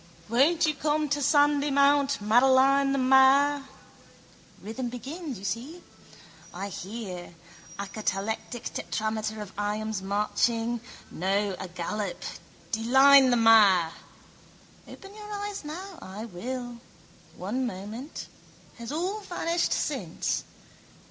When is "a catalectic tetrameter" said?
7.77-9.43